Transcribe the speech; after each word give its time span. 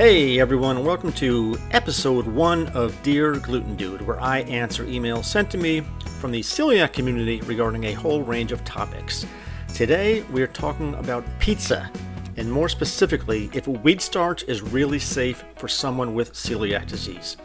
Hey 0.00 0.40
everyone, 0.40 0.82
welcome 0.82 1.12
to 1.12 1.58
episode 1.72 2.26
one 2.26 2.68
of 2.68 2.96
Dear 3.02 3.34
Gluten 3.34 3.76
Dude, 3.76 4.00
where 4.00 4.18
I 4.18 4.38
answer 4.44 4.86
emails 4.86 5.26
sent 5.26 5.50
to 5.50 5.58
me 5.58 5.82
from 6.20 6.30
the 6.30 6.40
celiac 6.40 6.94
community 6.94 7.42
regarding 7.42 7.84
a 7.84 7.92
whole 7.92 8.22
range 8.22 8.50
of 8.50 8.64
topics. 8.64 9.26
Today 9.74 10.22
we 10.32 10.40
are 10.40 10.46
talking 10.46 10.94
about 10.94 11.22
pizza, 11.38 11.90
and 12.38 12.50
more 12.50 12.70
specifically, 12.70 13.50
if 13.52 13.68
wheat 13.68 14.00
starch 14.00 14.42
is 14.44 14.62
really 14.62 14.98
safe 14.98 15.44
for 15.56 15.68
someone 15.68 16.14
with 16.14 16.32
celiac 16.32 16.86
disease. 16.86 17.36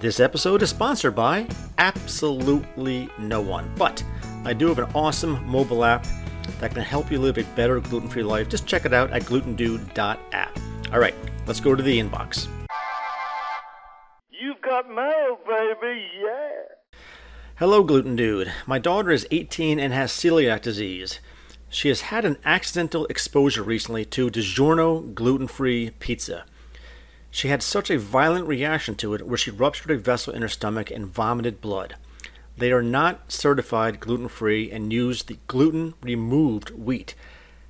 This 0.00 0.18
episode 0.18 0.62
is 0.62 0.70
sponsored 0.70 1.14
by 1.14 1.46
absolutely 1.78 3.08
no 3.16 3.40
one, 3.40 3.70
but 3.76 4.02
I 4.44 4.54
do 4.54 4.66
have 4.66 4.80
an 4.80 4.90
awesome 4.92 5.46
mobile 5.46 5.84
app 5.84 6.04
that 6.58 6.74
can 6.74 6.82
help 6.82 7.12
you 7.12 7.20
live 7.20 7.38
a 7.38 7.44
better 7.54 7.78
gluten 7.78 8.08
free 8.08 8.24
life. 8.24 8.48
Just 8.48 8.66
check 8.66 8.86
it 8.86 8.92
out 8.92 9.12
at 9.12 9.22
glutendude.app. 9.22 10.58
All 10.92 10.98
right, 10.98 11.14
let's 11.46 11.60
go 11.60 11.74
to 11.74 11.82
the 11.82 11.98
inbox. 11.98 12.48
You've 14.30 14.60
got 14.60 14.88
mail, 14.88 15.38
baby, 15.46 16.06
yeah. 16.20 16.76
Hello, 17.56 17.82
Gluten 17.82 18.16
Dude. 18.16 18.52
My 18.66 18.78
daughter 18.78 19.10
is 19.10 19.26
18 19.30 19.78
and 19.78 19.92
has 19.92 20.12
celiac 20.12 20.60
disease. 20.60 21.20
She 21.68 21.88
has 21.88 22.02
had 22.02 22.24
an 22.24 22.36
accidental 22.44 23.06
exposure 23.06 23.62
recently 23.62 24.04
to 24.06 24.30
DiGiorno 24.30 25.14
gluten 25.14 25.48
free 25.48 25.90
pizza. 25.98 26.44
She 27.30 27.48
had 27.48 27.62
such 27.62 27.90
a 27.90 27.98
violent 27.98 28.46
reaction 28.46 28.94
to 28.96 29.14
it 29.14 29.26
where 29.26 29.38
she 29.38 29.50
ruptured 29.50 29.90
a 29.90 29.98
vessel 29.98 30.32
in 30.32 30.42
her 30.42 30.48
stomach 30.48 30.90
and 30.90 31.06
vomited 31.06 31.60
blood. 31.60 31.96
They 32.56 32.72
are 32.72 32.82
not 32.82 33.30
certified 33.30 34.00
gluten 34.00 34.28
free 34.28 34.70
and 34.70 34.92
use 34.92 35.22
the 35.22 35.38
gluten 35.46 35.94
removed 36.02 36.70
wheat. 36.70 37.14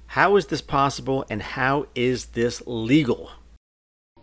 How 0.08 0.36
is 0.36 0.46
this 0.46 0.60
possible 0.60 1.24
and 1.28 1.42
how 1.42 1.86
is 1.94 2.26
this 2.26 2.62
legal? 2.66 3.30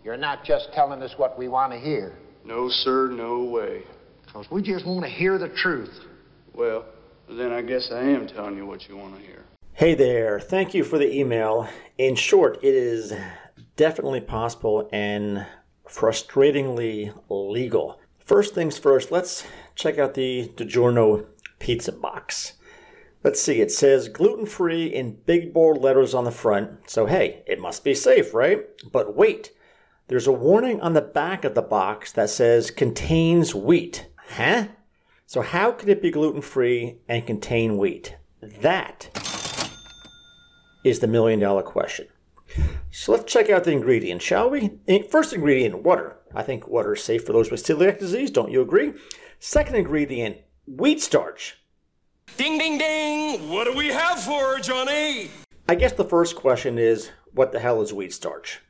You're 0.04 0.18
not 0.18 0.44
just 0.44 0.70
telling 0.74 1.02
us 1.02 1.14
what 1.16 1.38
we 1.38 1.48
want 1.48 1.72
to 1.72 1.78
hear. 1.78 2.18
No, 2.44 2.68
sir, 2.68 3.08
no 3.08 3.42
way. 3.42 3.84
Because 4.26 4.50
we 4.50 4.60
just 4.60 4.84
want 4.84 5.02
to 5.02 5.10
hear 5.10 5.38
the 5.38 5.48
truth. 5.48 5.98
Well, 6.52 6.84
then 7.26 7.52
I 7.52 7.62
guess 7.62 7.90
I 7.90 8.02
am 8.02 8.26
telling 8.26 8.54
you 8.54 8.66
what 8.66 8.86
you 8.86 8.98
want 8.98 9.16
to 9.16 9.22
hear. 9.22 9.44
Hey 9.72 9.94
there, 9.94 10.38
thank 10.40 10.74
you 10.74 10.84
for 10.84 10.98
the 10.98 11.10
email. 11.10 11.66
In 11.96 12.16
short, 12.16 12.58
it 12.62 12.74
is 12.74 13.14
definitely 13.76 14.20
possible 14.20 14.90
and 14.92 15.46
frustratingly 15.88 17.14
legal. 17.30 17.98
First 18.18 18.54
things 18.54 18.76
first, 18.76 19.10
let's 19.10 19.46
check 19.74 19.98
out 19.98 20.12
the 20.12 20.52
DiGiorno 20.54 21.24
pizza 21.58 21.92
box. 21.92 22.52
Let's 23.22 23.40
see, 23.40 23.62
it 23.62 23.72
says 23.72 24.10
gluten 24.10 24.44
free 24.44 24.84
in 24.84 25.20
big 25.24 25.54
bold 25.54 25.80
letters 25.80 26.12
on 26.12 26.24
the 26.24 26.30
front. 26.30 26.90
So, 26.90 27.06
hey, 27.06 27.42
it 27.46 27.58
must 27.58 27.82
be 27.82 27.94
safe, 27.94 28.34
right? 28.34 28.66
But 28.92 29.16
wait, 29.16 29.50
there's 30.08 30.26
a 30.26 30.32
warning 30.32 30.80
on 30.80 30.92
the 30.92 31.00
back 31.00 31.44
of 31.44 31.54
the 31.54 31.62
box 31.62 32.12
that 32.12 32.28
says 32.28 32.70
contains 32.70 33.54
wheat. 33.54 34.06
Huh? 34.16 34.66
So, 35.26 35.40
how 35.40 35.72
could 35.72 35.88
it 35.88 36.02
be 36.02 36.10
gluten 36.10 36.42
free 36.42 36.98
and 37.08 37.26
contain 37.26 37.78
wheat? 37.78 38.16
That 38.42 39.08
is 40.84 40.98
the 40.98 41.06
million 41.06 41.40
dollar 41.40 41.62
question. 41.62 42.08
So, 42.90 43.12
let's 43.12 43.32
check 43.32 43.48
out 43.48 43.64
the 43.64 43.72
ingredients, 43.72 44.24
shall 44.24 44.50
we? 44.50 44.78
First 45.10 45.32
ingredient 45.32 45.82
water. 45.82 46.16
I 46.34 46.42
think 46.42 46.68
water 46.68 46.92
is 46.92 47.02
safe 47.02 47.24
for 47.24 47.32
those 47.32 47.50
with 47.50 47.64
celiac 47.64 47.98
disease, 47.98 48.30
don't 48.30 48.52
you 48.52 48.60
agree? 48.60 48.92
Second 49.38 49.76
ingredient 49.76 50.38
wheat 50.66 51.00
starch. 51.00 51.58
Ding, 52.36 52.58
ding, 52.58 52.78
ding! 52.78 53.48
What 53.48 53.64
do 53.64 53.72
we 53.72 53.88
have 53.88 54.20
for 54.20 54.56
her, 54.56 54.60
Johnny? 54.60 55.30
I 55.68 55.74
guess 55.76 55.92
the 55.92 56.04
first 56.04 56.36
question 56.36 56.78
is 56.78 57.10
what 57.32 57.52
the 57.52 57.60
hell 57.60 57.80
is 57.80 57.92
wheat 57.92 58.12
starch? 58.12 58.60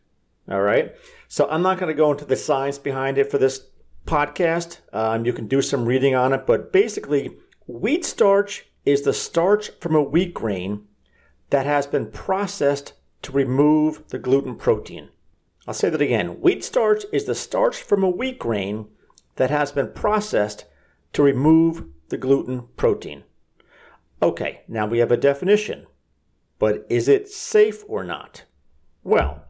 All 0.50 0.60
right. 0.60 0.94
So 1.28 1.48
I'm 1.48 1.62
not 1.62 1.78
going 1.78 1.88
to 1.88 1.96
go 1.96 2.10
into 2.12 2.24
the 2.24 2.36
science 2.36 2.78
behind 2.78 3.18
it 3.18 3.30
for 3.30 3.38
this 3.38 3.68
podcast. 4.06 4.78
Um, 4.92 5.24
you 5.24 5.32
can 5.32 5.46
do 5.46 5.62
some 5.62 5.86
reading 5.86 6.14
on 6.14 6.32
it, 6.32 6.46
but 6.46 6.72
basically, 6.72 7.36
wheat 7.66 8.04
starch 8.04 8.66
is 8.84 9.02
the 9.02 9.12
starch 9.14 9.70
from 9.80 9.94
a 9.94 10.02
wheat 10.02 10.34
grain 10.34 10.86
that 11.50 11.66
has 11.66 11.86
been 11.86 12.10
processed 12.10 12.92
to 13.22 13.32
remove 13.32 14.06
the 14.08 14.18
gluten 14.18 14.56
protein. 14.56 15.08
I'll 15.66 15.74
say 15.74 15.88
that 15.88 16.02
again. 16.02 16.40
Wheat 16.40 16.62
starch 16.62 17.04
is 17.12 17.24
the 17.24 17.34
starch 17.34 17.82
from 17.82 18.04
a 18.04 18.10
wheat 18.10 18.38
grain 18.38 18.88
that 19.36 19.50
has 19.50 19.72
been 19.72 19.92
processed 19.92 20.66
to 21.14 21.22
remove 21.22 21.86
the 22.10 22.18
gluten 22.18 22.68
protein. 22.76 23.24
Okay, 24.20 24.62
now 24.68 24.86
we 24.86 24.98
have 24.98 25.10
a 25.10 25.16
definition. 25.16 25.86
But 26.58 26.86
is 26.90 27.08
it 27.08 27.28
safe 27.28 27.82
or 27.88 28.04
not? 28.04 28.44
Well, 29.02 29.44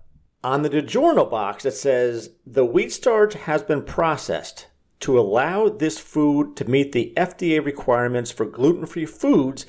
on 0.44 0.60
the 0.60 0.68
DiGiorno 0.68 1.28
box, 1.28 1.64
it 1.64 1.72
says 1.72 2.30
the 2.46 2.66
wheat 2.66 2.92
starch 2.92 3.32
has 3.32 3.62
been 3.62 3.82
processed 3.82 4.66
to 5.00 5.18
allow 5.18 5.70
this 5.70 5.98
food 5.98 6.54
to 6.56 6.68
meet 6.68 6.92
the 6.92 7.14
FDA 7.16 7.64
requirements 7.64 8.30
for 8.30 8.44
gluten 8.44 8.84
free 8.84 9.06
foods, 9.06 9.64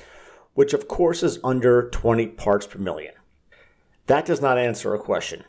which 0.52 0.74
of 0.74 0.86
course 0.86 1.22
is 1.22 1.40
under 1.42 1.88
20 1.88 2.26
parts 2.28 2.66
per 2.66 2.78
million. 2.78 3.14
That 4.06 4.26
does 4.26 4.42
not 4.42 4.58
answer 4.58 4.94
a 4.94 4.98
question. 4.98 5.44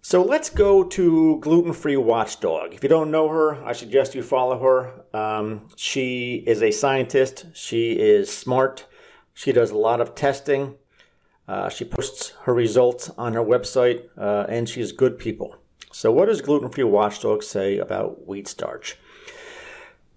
So 0.00 0.22
let's 0.22 0.48
go 0.48 0.84
to 0.84 1.38
Gluten 1.40 1.72
Free 1.72 1.96
Watchdog. 1.96 2.72
If 2.72 2.84
you 2.84 2.88
don't 2.88 3.10
know 3.10 3.28
her, 3.28 3.62
I 3.64 3.72
suggest 3.72 4.14
you 4.14 4.22
follow 4.22 4.58
her. 4.60 5.04
Um, 5.12 5.68
she 5.76 6.44
is 6.46 6.62
a 6.62 6.70
scientist, 6.70 7.46
she 7.52 7.92
is 7.92 8.34
smart, 8.34 8.86
she 9.34 9.50
does 9.52 9.72
a 9.72 9.76
lot 9.76 10.00
of 10.00 10.14
testing. 10.14 10.76
Uh, 11.48 11.68
she 11.68 11.84
posts 11.84 12.34
her 12.42 12.52
results 12.52 13.10
on 13.16 13.32
her 13.32 13.42
website, 13.42 14.04
uh, 14.18 14.44
and 14.48 14.68
she's 14.68 14.92
good 14.92 15.18
people. 15.18 15.56
So, 15.90 16.12
what 16.12 16.26
does 16.26 16.42
Gluten 16.42 16.68
Free 16.68 16.84
Watchdog 16.84 17.42
say 17.42 17.78
about 17.78 18.28
wheat 18.28 18.46
starch? 18.46 18.98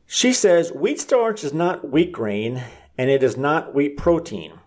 She 0.05 0.33
says 0.33 0.73
wheat 0.73 0.99
starch 0.99 1.41
is 1.41 1.53
not 1.53 1.89
wheat 1.89 2.11
grain 2.11 2.65
and 2.97 3.09
it 3.09 3.23
is 3.23 3.37
not 3.37 3.73
wheat 3.73 3.95
protein. 3.95 4.59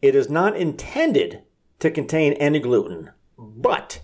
It 0.00 0.14
is 0.14 0.30
not 0.30 0.56
intended 0.56 1.42
to 1.80 1.90
contain 1.90 2.32
any 2.32 2.60
gluten, 2.60 3.10
but 3.36 4.00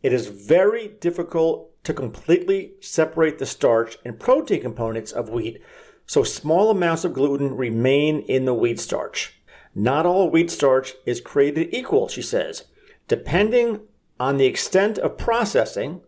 it 0.00 0.12
is 0.12 0.28
very 0.28 0.86
difficult 1.00 1.70
to 1.82 1.92
completely 1.92 2.74
separate 2.80 3.40
the 3.40 3.46
starch 3.46 3.98
and 4.04 4.20
protein 4.20 4.60
components 4.60 5.10
of 5.10 5.28
wheat 5.28 5.60
so 6.06 6.22
small 6.22 6.70
amounts 6.70 7.04
of 7.04 7.14
gluten 7.14 7.56
remain 7.56 8.20
in 8.20 8.44
the 8.44 8.54
wheat 8.54 8.78
starch. 8.78 9.41
Not 9.74 10.06
all 10.06 10.30
wheat 10.30 10.50
starch 10.50 10.94
is 11.06 11.20
created 11.20 11.74
equal, 11.74 12.08
she 12.08 12.22
says. 12.22 12.64
Depending 13.08 13.80
on 14.20 14.36
the 14.36 14.46
extent 14.46 14.98
of 14.98 15.18
processing, 15.18 16.02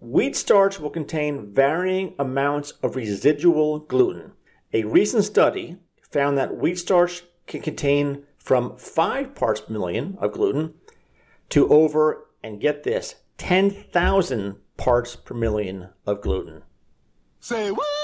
wheat 0.00 0.36
starch 0.36 0.78
will 0.78 0.90
contain 0.90 1.52
varying 1.52 2.14
amounts 2.18 2.72
of 2.82 2.96
residual 2.96 3.78
gluten. 3.78 4.32
A 4.72 4.84
recent 4.84 5.24
study 5.24 5.78
found 6.10 6.36
that 6.36 6.56
wheat 6.56 6.78
starch 6.78 7.22
can 7.46 7.60
contain 7.60 8.24
from 8.38 8.76
5 8.76 9.34
parts 9.34 9.62
per 9.62 9.72
million 9.72 10.16
of 10.20 10.32
gluten 10.32 10.74
to 11.50 11.68
over, 11.68 12.26
and 12.42 12.60
get 12.60 12.82
this, 12.82 13.16
10,000 13.38 14.56
parts 14.76 15.16
per 15.16 15.34
million 15.34 15.88
of 16.06 16.20
gluten. 16.20 16.62
Say 17.40 17.70
what? 17.70 18.03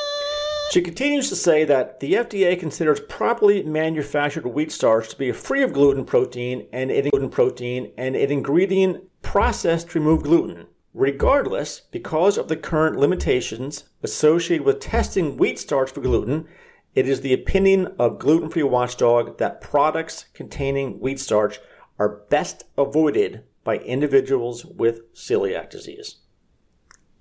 She 0.70 0.82
continues 0.82 1.28
to 1.28 1.36
say 1.36 1.64
that 1.64 1.98
the 1.98 2.12
FDA 2.12 2.56
considers 2.56 3.00
properly 3.00 3.64
manufactured 3.64 4.46
wheat 4.46 4.70
starch 4.70 5.08
to 5.08 5.16
be 5.16 5.32
free 5.32 5.64
of 5.64 5.72
gluten 5.72 6.04
protein 6.04 6.68
and 6.72 6.92
it 6.92 7.10
gluten 7.10 7.28
protein 7.28 7.92
and 7.98 8.14
an 8.14 8.30
ingredient 8.30 9.02
processed 9.20 9.90
to 9.90 9.98
remove 9.98 10.22
gluten. 10.22 10.68
Regardless, 10.94 11.80
because 11.90 12.38
of 12.38 12.46
the 12.46 12.56
current 12.56 12.96
limitations 12.96 13.84
associated 14.04 14.64
with 14.64 14.78
testing 14.78 15.36
wheat 15.36 15.58
starch 15.58 15.90
for 15.90 16.02
gluten, 16.02 16.46
it 16.94 17.08
is 17.08 17.20
the 17.20 17.34
opinion 17.34 17.92
of 17.98 18.20
Gluten 18.20 18.48
Free 18.48 18.62
Watchdog 18.62 19.38
that 19.38 19.60
products 19.60 20.26
containing 20.34 21.00
wheat 21.00 21.18
starch 21.18 21.58
are 21.98 22.22
best 22.30 22.62
avoided 22.78 23.42
by 23.64 23.78
individuals 23.78 24.64
with 24.64 25.12
celiac 25.14 25.68
disease. 25.68 26.18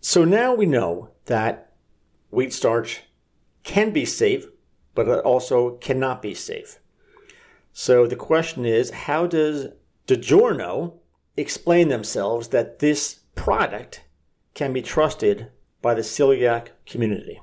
So 0.01 0.23
now 0.23 0.53
we 0.53 0.67
know 0.67 1.09
that 1.25 1.73
wheat 2.29 2.53
starch 2.53 3.01
can 3.63 3.91
be 3.91 4.05
safe, 4.05 4.45
but 4.95 5.07
it 5.07 5.23
also 5.25 5.77
cannot 5.77 6.21
be 6.21 6.33
safe. 6.33 6.79
So 7.71 8.07
the 8.07 8.15
question 8.15 8.65
is 8.65 8.89
how 8.91 9.27
does 9.27 9.67
DiGiorno 10.07 10.93
explain 11.37 11.87
themselves 11.87 12.49
that 12.49 12.79
this 12.79 13.19
product 13.35 14.03
can 14.53 14.73
be 14.73 14.81
trusted 14.81 15.51
by 15.81 15.93
the 15.93 16.01
celiac 16.01 16.69
community? 16.85 17.39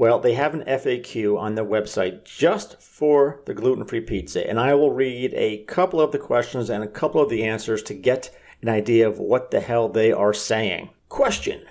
Well, 0.00 0.18
they 0.18 0.32
have 0.32 0.54
an 0.54 0.64
FAQ 0.64 1.38
on 1.38 1.54
their 1.54 1.64
website 1.64 2.24
just 2.24 2.80
for 2.80 3.42
the 3.44 3.52
gluten 3.52 3.84
free 3.84 4.00
pizza, 4.00 4.48
and 4.48 4.58
I 4.58 4.72
will 4.72 4.92
read 4.92 5.34
a 5.34 5.62
couple 5.64 6.00
of 6.00 6.10
the 6.10 6.18
questions 6.18 6.70
and 6.70 6.82
a 6.82 6.88
couple 6.88 7.20
of 7.20 7.28
the 7.28 7.44
answers 7.44 7.82
to 7.82 7.94
get 7.94 8.34
an 8.62 8.70
idea 8.70 9.06
of 9.06 9.18
what 9.18 9.50
the 9.50 9.60
hell 9.60 9.90
they 9.90 10.10
are 10.10 10.32
saying. 10.32 10.88
Question 11.10 11.66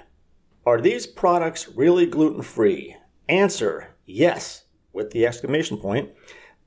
Are 0.64 0.80
these 0.80 1.08
products 1.08 1.70
really 1.70 2.06
gluten 2.06 2.44
free? 2.44 2.96
Answer 3.30 3.90
yes, 4.08 4.64
with 4.92 5.12
the 5.12 5.28
exclamation 5.28 5.78
point. 5.78 6.10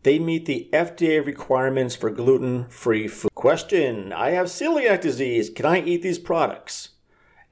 They 0.05 0.21
meet 0.21 0.47
the 0.47 0.69
FDA 0.73 1.25
requirements 1.25 1.97
for 1.97 2.09
gluten 2.09 2.69
free 2.69 3.09
food. 3.09 3.35
Question 3.35 4.13
I 4.13 4.31
have 4.31 4.47
celiac 4.47 5.01
disease. 5.01 5.51
Can 5.51 5.67
I 5.67 5.83
eat 5.83 6.03
these 6.03 6.21
products? 6.21 6.91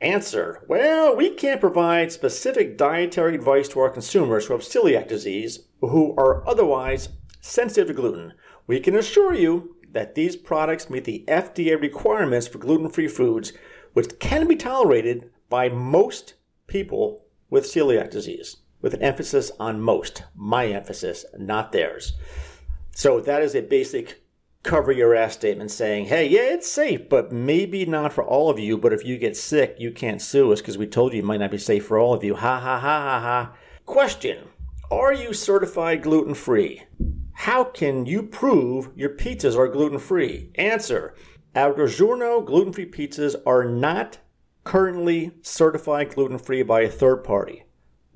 Answer 0.00 0.64
Well, 0.68 1.16
we 1.16 1.30
can't 1.30 1.60
provide 1.60 2.12
specific 2.12 2.78
dietary 2.78 3.34
advice 3.34 3.68
to 3.70 3.80
our 3.80 3.90
consumers 3.90 4.46
who 4.46 4.52
have 4.52 4.62
celiac 4.62 5.08
disease 5.08 5.64
who 5.80 6.14
are 6.16 6.48
otherwise 6.48 7.08
sensitive 7.40 7.88
to 7.88 7.94
gluten. 7.94 8.34
We 8.68 8.78
can 8.78 8.94
assure 8.94 9.34
you 9.34 9.74
that 9.90 10.14
these 10.14 10.36
products 10.36 10.88
meet 10.88 11.02
the 11.02 11.24
FDA 11.26 11.80
requirements 11.80 12.46
for 12.46 12.58
gluten 12.58 12.88
free 12.88 13.08
foods, 13.08 13.52
which 13.92 14.20
can 14.20 14.46
be 14.46 14.54
tolerated 14.54 15.30
by 15.48 15.68
most 15.68 16.34
people 16.68 17.24
with 17.50 17.64
celiac 17.64 18.10
disease, 18.10 18.58
with 18.80 18.94
an 18.94 19.02
emphasis 19.02 19.50
on 19.58 19.80
most. 19.80 20.24
My 20.34 20.66
emphasis, 20.66 21.24
not 21.38 21.72
theirs. 21.72 22.14
So 22.92 23.20
that 23.20 23.42
is 23.42 23.54
a 23.54 23.62
basic 23.62 24.22
cover 24.62 24.92
your 24.92 25.14
ass 25.14 25.34
statement 25.34 25.70
saying, 25.70 26.06
hey, 26.06 26.26
yeah, 26.28 26.52
it's 26.52 26.70
safe, 26.70 27.08
but 27.08 27.32
maybe 27.32 27.86
not 27.86 28.12
for 28.12 28.24
all 28.24 28.50
of 28.50 28.58
you. 28.58 28.76
But 28.76 28.92
if 28.92 29.04
you 29.04 29.16
get 29.16 29.36
sick, 29.36 29.76
you 29.78 29.90
can't 29.90 30.20
sue 30.20 30.52
us 30.52 30.60
because 30.60 30.78
we 30.78 30.86
told 30.86 31.12
you 31.12 31.20
it 31.20 31.24
might 31.24 31.40
not 31.40 31.50
be 31.50 31.58
safe 31.58 31.86
for 31.86 31.98
all 31.98 32.12
of 32.14 32.24
you. 32.24 32.34
Ha 32.34 32.60
ha 32.60 32.78
ha 32.78 33.00
ha 33.00 33.20
ha. 33.20 33.56
Question 33.86 34.48
Are 34.90 35.12
you 35.12 35.32
certified 35.32 36.02
gluten 36.02 36.34
free? 36.34 36.82
How 37.32 37.64
can 37.64 38.04
you 38.04 38.22
prove 38.22 38.90
your 38.94 39.16
pizzas 39.16 39.56
are 39.56 39.68
gluten 39.68 39.98
free? 39.98 40.50
Answer 40.56 41.14
Our 41.54 41.72
DiGiorno 41.72 42.44
gluten 42.44 42.72
free 42.72 42.90
pizzas 42.90 43.34
are 43.46 43.64
not 43.64 44.18
currently 44.62 45.32
certified 45.40 46.14
gluten 46.14 46.38
free 46.38 46.62
by 46.62 46.82
a 46.82 46.90
third 46.90 47.24
party, 47.24 47.64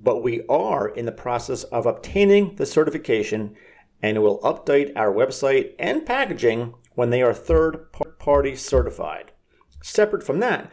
but 0.04 0.22
we 0.22 0.42
are 0.48 0.88
in 0.88 1.06
the 1.06 1.12
process 1.12 1.64
of 1.64 1.86
obtaining 1.86 2.54
the 2.56 2.66
certification 2.66 3.56
and 4.02 4.22
will 4.22 4.38
update 4.40 4.92
our 4.94 5.12
website 5.12 5.72
and 5.78 6.04
packaging 6.04 6.74
when 6.94 7.10
they 7.10 7.22
are 7.22 7.34
third 7.34 7.86
party 8.18 8.54
certified. 8.54 9.32
Separate 9.82 10.22
from 10.22 10.40
that, 10.40 10.70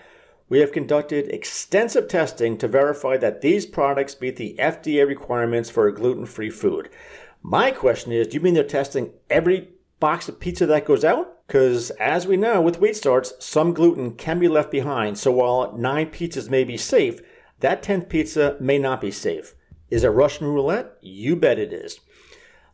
we 0.50 0.60
have 0.60 0.74
conducted 0.74 1.30
extensive 1.30 2.10
testing 2.10 2.58
to 2.58 2.68
verify 2.68 3.16
that 3.18 3.40
these 3.40 3.66
products 3.66 4.20
meet 4.20 4.36
the 4.36 4.56
FDA 4.60 5.08
requirements 5.08 5.70
for 5.70 5.88
a 5.88 5.94
gluten 5.96 6.26
free 6.26 6.50
food. 6.50 6.90
My 7.42 7.72
question 7.72 8.12
is 8.12 8.28
do 8.28 8.36
you 8.36 8.42
mean 8.42 8.54
they're 8.54 8.64
testing 8.66 9.14
every 9.30 9.70
box 10.02 10.28
of 10.28 10.42
pizza 10.42 10.66
that 10.66 10.86
goes 10.86 11.06
out? 11.06 11.48
Because 11.48 11.90
as 11.92 12.28
we 12.28 12.36
know 12.36 12.62
with 12.62 12.82
wheat 12.82 12.98
starch, 12.98 13.28
some 13.40 13.74
gluten 13.74 14.16
can 14.16 14.40
be 14.40 14.50
left 14.50 14.72
behind. 14.72 15.18
So 15.18 15.32
while 15.32 15.74
nine 15.78 16.08
pizzas 16.08 16.50
may 16.50 16.66
be 16.66 16.78
safe, 16.78 17.22
that 17.62 17.82
10th 17.82 18.10
pizza 18.10 18.58
may 18.60 18.78
not 18.78 19.02
be 19.02 19.12
safe. 19.12 19.56
Is 19.90 20.04
it 20.04 20.10
Russian 20.10 20.48
roulette? 20.48 20.98
You 21.02 21.36
bet 21.36 21.60
it 21.60 21.74
is. 21.74 22.00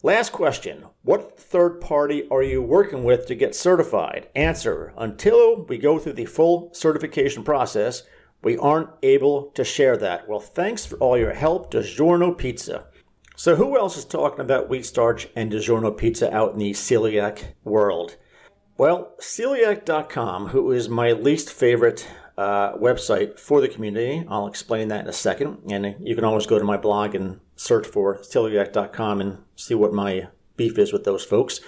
Last 0.03 0.31
question 0.31 0.85
What 1.03 1.39
third 1.39 1.81
party 1.81 2.27
are 2.29 2.43
you 2.43 2.61
working 2.61 3.03
with 3.03 3.25
to 3.27 3.35
get 3.35 3.55
certified? 3.55 4.29
Answer 4.35 4.93
Until 4.97 5.63
we 5.63 5.77
go 5.77 5.99
through 5.99 6.13
the 6.13 6.25
full 6.25 6.73
certification 6.73 7.43
process, 7.43 8.03
we 8.43 8.57
aren't 8.57 8.89
able 9.01 9.51
to 9.55 9.63
share 9.63 9.97
that. 9.97 10.29
Well, 10.29 10.39
thanks 10.39 10.85
for 10.85 10.97
all 10.97 11.17
your 11.17 11.33
help, 11.33 11.71
DiGiorno 11.71 12.37
Pizza. 12.37 12.85
So, 13.35 13.55
who 13.55 13.77
else 13.77 13.97
is 13.97 14.05
talking 14.05 14.41
about 14.41 14.69
wheat 14.69 14.85
starch 14.85 15.27
and 15.35 15.51
DiGiorno 15.51 15.97
Pizza 15.97 16.33
out 16.33 16.53
in 16.53 16.59
the 16.59 16.71
celiac 16.71 17.53
world? 17.63 18.15
Well, 18.77 19.13
celiac.com, 19.19 20.49
who 20.49 20.71
is 20.71 20.87
my 20.87 21.11
least 21.11 21.51
favorite 21.51 22.07
uh, 22.37 22.73
website 22.77 23.39
for 23.39 23.61
the 23.61 23.67
community. 23.67 24.25
I'll 24.29 24.47
explain 24.47 24.89
that 24.89 25.01
in 25.01 25.07
a 25.07 25.13
second. 25.13 25.59
And 25.71 25.95
you 25.99 26.15
can 26.15 26.23
always 26.23 26.45
go 26.45 26.59
to 26.59 26.65
my 26.65 26.77
blog 26.77 27.15
and 27.15 27.39
search 27.55 27.87
for 27.87 28.17
celiac.com 28.19 29.21
and 29.21 29.39
see 29.55 29.73
what 29.73 29.93
my 29.93 30.27
beef 30.55 30.77
is 30.77 30.93
with 30.93 31.03
those 31.03 31.23
folks. 31.23 31.59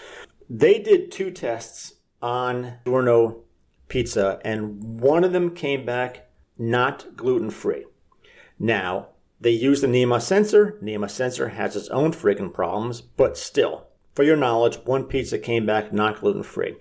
They 0.50 0.80
did 0.80 1.12
two 1.12 1.32
tests 1.32 1.94
on 2.22 2.80
DiGiorno 2.86 3.42
pizza, 3.88 4.40
and 4.44 5.00
one 5.00 5.24
of 5.24 5.32
them 5.32 5.56
came 5.56 5.86
back 5.86 6.30
not 6.58 7.16
gluten 7.16 7.50
free. 7.50 7.86
Now, 8.58 9.10
they 9.40 9.52
used 9.52 9.82
the 9.82 9.88
Nima 9.88 10.22
sensor. 10.22 10.78
Nima 10.84 11.10
sensor 11.10 11.50
has 11.50 11.76
its 11.76 11.88
own 11.90 12.12
friggin' 12.12 12.54
problems, 12.54 13.02
but 13.02 13.38
still, 13.38 13.88
for 14.14 14.24
your 14.24 14.36
knowledge, 14.36 14.78
one 14.86 15.06
pizza 15.06 15.40
came 15.40 15.66
back 15.66 15.94
not 15.94 16.20
gluten 16.20 16.44
free. 16.44 16.76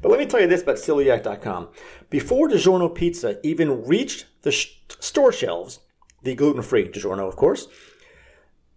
But 0.00 0.10
let 0.10 0.20
me 0.20 0.26
tell 0.26 0.40
you 0.40 0.46
this 0.46 0.62
about 0.62 0.76
celiac.com. 0.76 1.68
Before 2.10 2.48
DiGiorno 2.48 2.94
Pizza 2.94 3.38
even 3.46 3.84
reached 3.84 4.26
the 4.42 4.50
sh- 4.50 4.78
store 4.98 5.30
shelves, 5.32 5.80
the 6.22 6.34
gluten 6.34 6.62
free 6.62 6.88
DiGiorno, 6.88 7.28
of 7.28 7.36
course, 7.36 7.68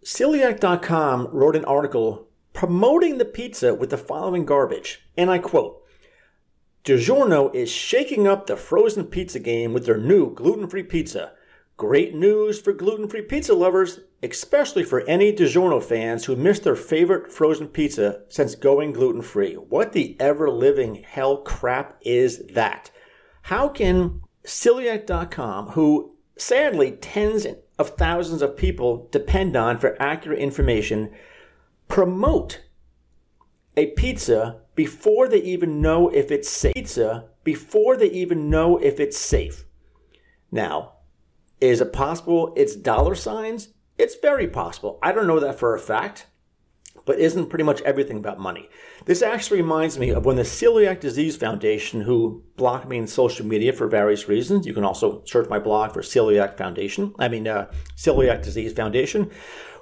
Celiac.com 0.03 1.27
wrote 1.31 1.55
an 1.55 1.63
article 1.65 2.27
promoting 2.53 3.17
the 3.17 3.25
pizza 3.25 3.73
with 3.73 3.89
the 3.89 3.97
following 3.97 4.45
garbage, 4.45 5.05
and 5.15 5.29
I 5.29 5.37
quote 5.37 5.81
DiGiorno 6.83 7.53
is 7.55 7.71
shaking 7.71 8.27
up 8.27 8.47
the 8.47 8.57
frozen 8.57 9.05
pizza 9.05 9.39
game 9.39 9.71
with 9.71 9.85
their 9.85 9.97
new 9.97 10.33
gluten 10.33 10.67
free 10.67 10.83
pizza. 10.83 11.31
Great 11.77 12.13
news 12.13 12.59
for 12.59 12.73
gluten 12.73 13.07
free 13.07 13.21
pizza 13.21 13.53
lovers, 13.53 14.01
especially 14.21 14.83
for 14.83 15.01
any 15.07 15.31
DiGiorno 15.31 15.81
fans 15.81 16.25
who 16.25 16.35
missed 16.35 16.63
their 16.63 16.75
favorite 16.75 17.31
frozen 17.31 17.67
pizza 17.67 18.23
since 18.27 18.55
going 18.55 18.91
gluten 18.91 19.21
free. 19.21 19.53
What 19.53 19.93
the 19.93 20.17
ever 20.19 20.49
living 20.49 20.95
hell 20.95 21.37
crap 21.37 21.97
is 22.01 22.39
that? 22.53 22.91
How 23.43 23.67
can 23.69 24.21
celiac.com, 24.43 25.67
who 25.69 26.15
sadly 26.37 26.91
tens 26.91 27.45
of 27.77 27.89
thousands 27.91 28.41
of 28.41 28.57
people 28.57 29.07
depend 29.11 29.55
on 29.55 29.77
for 29.77 30.01
accurate 30.01 30.39
information, 30.39 31.11
promote 31.87 32.61
a 33.75 33.87
pizza 33.87 34.61
before 34.75 35.27
they 35.27 35.41
even 35.41 35.81
know 35.81 36.09
if 36.09 36.31
it's 36.31 36.49
safe? 36.49 36.73
Pizza 36.73 37.29
before 37.43 37.97
they 37.97 38.09
even 38.09 38.49
know 38.49 38.77
if 38.77 38.99
it's 38.99 39.17
safe. 39.17 39.65
Now, 40.51 40.93
is 41.59 41.81
it 41.81 41.93
possible 41.93 42.53
it's 42.55 42.75
dollar 42.75 43.15
signs? 43.15 43.69
It's 43.97 44.15
very 44.15 44.47
possible. 44.47 44.99
I 45.01 45.11
don't 45.11 45.27
know 45.27 45.39
that 45.39 45.59
for 45.59 45.75
a 45.75 45.79
fact, 45.79 46.27
but 47.05 47.19
isn't 47.19 47.47
pretty 47.47 47.63
much 47.63 47.81
everything 47.81 48.17
about 48.17 48.39
money? 48.39 48.69
This 49.05 49.21
actually 49.21 49.61
reminds 49.61 49.97
me 49.97 50.09
of 50.09 50.25
when 50.25 50.35
the 50.35 50.43
Celiac 50.43 50.99
Disease 50.99 51.35
Foundation, 51.35 52.01
who 52.01 52.43
blocked 52.57 52.87
me 52.87 52.97
in 52.97 53.07
social 53.07 53.45
media 53.45 53.73
for 53.73 53.87
various 53.87 54.27
reasons, 54.27 54.65
you 54.65 54.73
can 54.73 54.85
also 54.85 55.23
search 55.25 55.49
my 55.49 55.59
blog 55.59 55.93
for 55.93 56.01
Celiac 56.01 56.57
Foundation, 56.57 57.13
I 57.17 57.27
mean, 57.27 57.47
uh, 57.47 57.71
Celiac 57.95 58.43
Disease 58.43 58.73
Foundation, 58.73 59.31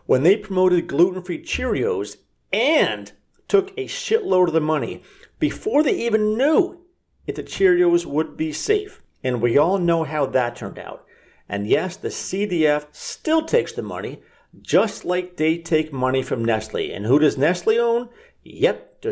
when 0.06 0.24
they 0.24 0.38
promoted 0.38 0.88
gluten 0.88 1.21
free 1.21 1.44
Cheerios 1.44 2.18
and 2.51 3.12
took 3.48 3.72
a 3.77 3.86
shitload 3.86 4.48
of 4.48 4.53
the 4.53 4.62
money 4.62 5.03
before 5.39 5.84
they 5.84 5.96
even 5.96 6.38
knew 6.38 6.79
if 7.27 7.36
the 7.36 7.44
Cheerios 7.44 8.05
would 8.05 8.38
be 8.38 8.51
safe. 8.51 9.01
And 9.24 9.41
we 9.41 9.58
all 9.58 9.77
know 9.77 10.03
how 10.03 10.25
that 10.27 10.55
turned 10.55 10.79
out. 10.79 11.05
And 11.48 11.67
yes, 11.67 11.98
the 11.98 12.10
CDF 12.10 12.88
still 12.91 13.46
takes 13.46 13.74
the 13.74 13.82
money, 13.82 14.22
just 14.62 15.06
like 15.06 15.38
they 15.38 15.58
take 15.58 15.94
money 15.94 16.24
from 16.24 16.44
Nestle. 16.44 16.91
And 16.91 17.06
who 17.06 17.20
does 17.20 17.38
Nestle 17.38 17.77
own? 17.77 18.10
Yep. 18.44 19.03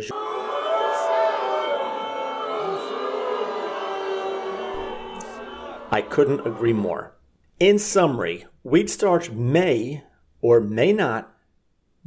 I 5.90 6.02
couldn't 6.02 6.46
agree 6.46 6.74
more. 6.74 7.16
In 7.60 7.80
summary, 7.80 8.46
wheat 8.64 8.90
starch 8.90 9.32
may 9.32 10.04
or 10.42 10.60
may 10.60 10.94
not 10.94 11.34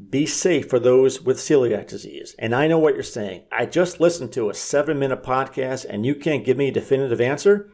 be 0.09 0.27
safe 0.27 0.69
for 0.69 0.79
those 0.79 1.21
with 1.21 1.39
celiac 1.39 1.89
disease. 1.89 2.35
And 2.39 2.55
I 2.55 2.67
know 2.67 2.79
what 2.79 2.95
you're 2.95 3.03
saying. 3.03 3.45
I 3.53 3.67
just 3.67 4.01
listened 4.01 4.33
to 4.33 4.49
a 4.49 4.55
seven 4.55 4.99
minute 4.99 5.23
podcast 5.23 5.87
and 5.89 6.07
you 6.07 6.15
can't 6.15 6.45
give 6.45 6.57
me 6.57 6.69
a 6.69 6.73
definitive 6.73 7.21
answer. 7.21 7.71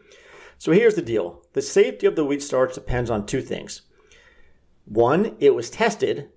So 0.59 0.73
here's 0.73 0.95
the 0.95 1.03
deal 1.03 1.43
the 1.53 1.63
safety 1.63 2.07
of 2.07 2.17
the 2.17 2.25
wheat 2.25 2.43
starch 2.43 2.75
depends 2.75 3.11
on 3.11 3.27
two 3.27 3.43
things. 3.43 3.83
One, 4.87 5.37
it 5.41 5.55
was 5.55 5.69
tested 5.69 6.31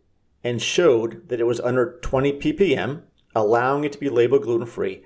and 0.44 0.62
showed 0.62 1.30
that 1.30 1.40
it 1.40 1.46
was 1.46 1.60
under 1.60 2.00
20 2.02 2.34
ppm, 2.34 3.04
allowing 3.36 3.84
it 3.84 3.92
to 3.94 4.00
be 4.00 4.10
labeled 4.10 4.44
gluten 4.44 4.66
free. 4.66 5.04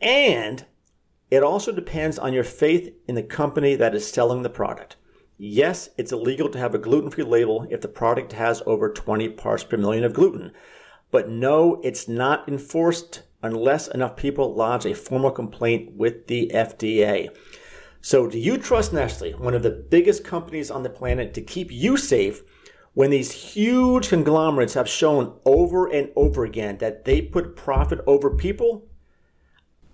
And 0.00 0.64
it 1.30 1.42
also 1.42 1.72
depends 1.72 2.18
on 2.18 2.32
your 2.32 2.44
faith 2.44 2.94
in 3.06 3.14
the 3.14 3.22
company 3.22 3.76
that 3.76 3.94
is 3.94 4.10
selling 4.10 4.42
the 4.42 4.50
product. 4.50 4.96
Yes, 5.36 5.90
it's 5.98 6.12
illegal 6.12 6.48
to 6.48 6.58
have 6.58 6.74
a 6.74 6.78
gluten 6.78 7.10
free 7.10 7.24
label 7.24 7.66
if 7.70 7.80
the 7.80 7.88
product 7.88 8.32
has 8.32 8.62
over 8.66 8.92
20 8.92 9.28
parts 9.30 9.64
per 9.64 9.76
million 9.76 10.04
of 10.04 10.14
gluten. 10.14 10.52
But 11.10 11.28
no, 11.28 11.80
it's 11.82 12.08
not 12.08 12.48
enforced 12.48 13.24
unless 13.42 13.88
enough 13.88 14.16
people 14.16 14.54
lodge 14.54 14.86
a 14.86 14.94
formal 14.94 15.30
complaint 15.30 15.96
with 15.96 16.28
the 16.28 16.50
FDA. 16.54 17.28
So, 18.00 18.28
do 18.28 18.38
you 18.38 18.58
trust 18.58 18.92
Nestle, 18.92 19.32
one 19.32 19.54
of 19.54 19.62
the 19.62 19.70
biggest 19.70 20.24
companies 20.24 20.70
on 20.70 20.82
the 20.82 20.90
planet, 20.90 21.34
to 21.34 21.42
keep 21.42 21.72
you 21.72 21.96
safe 21.96 22.42
when 22.94 23.10
these 23.10 23.32
huge 23.32 24.08
conglomerates 24.08 24.74
have 24.74 24.88
shown 24.88 25.36
over 25.44 25.86
and 25.86 26.10
over 26.14 26.44
again 26.44 26.78
that 26.78 27.04
they 27.04 27.20
put 27.20 27.56
profit 27.56 28.00
over 28.06 28.30
people? 28.30 28.86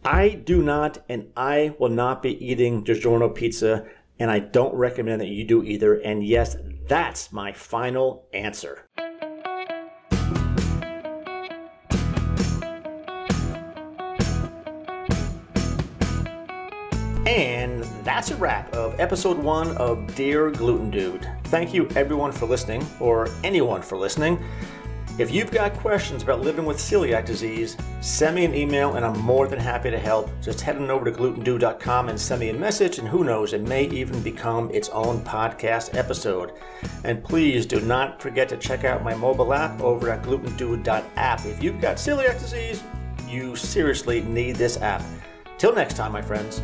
I 0.04 0.28
do 0.30 0.62
not, 0.62 1.02
and 1.08 1.30
I 1.36 1.74
will 1.78 1.90
not 1.90 2.22
be 2.22 2.42
eating 2.44 2.84
DiGiorno 2.84 3.34
pizza, 3.34 3.86
and 4.18 4.30
I 4.30 4.38
don't 4.38 4.74
recommend 4.74 5.20
that 5.20 5.28
you 5.28 5.44
do 5.46 5.62
either. 5.64 5.94
And 5.94 6.22
yes, 6.22 6.56
that's 6.86 7.32
my 7.32 7.52
final 7.52 8.26
answer. 8.32 8.86
And 17.26 17.84
that's 18.04 18.30
a 18.30 18.36
wrap 18.36 18.74
of 18.74 18.98
episode 18.98 19.38
one 19.38 19.76
of 19.76 20.14
Dear 20.14 20.50
Gluten 20.50 20.90
Dude. 20.90 21.39
Thank 21.50 21.74
you 21.74 21.88
everyone 21.96 22.30
for 22.30 22.46
listening, 22.46 22.86
or 23.00 23.28
anyone 23.42 23.82
for 23.82 23.98
listening. 23.98 24.38
If 25.18 25.32
you've 25.32 25.50
got 25.50 25.74
questions 25.74 26.22
about 26.22 26.42
living 26.42 26.64
with 26.64 26.76
celiac 26.76 27.26
disease, 27.26 27.76
send 28.00 28.36
me 28.36 28.44
an 28.44 28.54
email 28.54 28.94
and 28.94 29.04
I'm 29.04 29.18
more 29.18 29.48
than 29.48 29.58
happy 29.58 29.90
to 29.90 29.98
help. 29.98 30.30
Just 30.40 30.60
head 30.60 30.76
on 30.76 30.88
over 30.92 31.04
to 31.04 31.10
glutendude.com 31.10 32.08
and 32.08 32.18
send 32.18 32.40
me 32.40 32.50
a 32.50 32.54
message, 32.54 32.98
and 32.98 33.08
who 33.08 33.24
knows, 33.24 33.52
it 33.52 33.62
may 33.62 33.86
even 33.88 34.22
become 34.22 34.70
its 34.70 34.90
own 34.90 35.22
podcast 35.24 35.96
episode. 35.96 36.52
And 37.02 37.22
please 37.24 37.66
do 37.66 37.80
not 37.80 38.22
forget 38.22 38.48
to 38.50 38.56
check 38.56 38.84
out 38.84 39.02
my 39.02 39.16
mobile 39.16 39.52
app 39.52 39.80
over 39.80 40.08
at 40.08 40.22
glutendude.app. 40.22 41.44
If 41.44 41.62
you've 41.62 41.80
got 41.80 41.96
celiac 41.96 42.38
disease, 42.38 42.80
you 43.28 43.56
seriously 43.56 44.22
need 44.22 44.54
this 44.54 44.80
app. 44.80 45.02
Till 45.58 45.74
next 45.74 45.94
time, 45.96 46.12
my 46.12 46.22
friends. 46.22 46.62